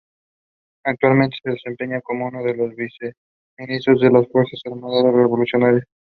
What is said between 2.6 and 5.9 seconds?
Viceministros de las Fuerzas Armadas Revolucionarias.